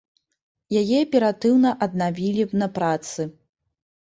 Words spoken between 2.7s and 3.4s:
працы.